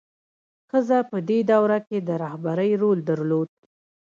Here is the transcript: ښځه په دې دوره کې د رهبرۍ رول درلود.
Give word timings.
ښځه 0.69 0.99
په 1.09 1.17
دې 1.27 1.39
دوره 1.51 1.77
کې 1.87 1.97
د 2.07 2.09
رهبرۍ 2.23 2.71
رول 2.81 2.99
درلود. 3.09 3.49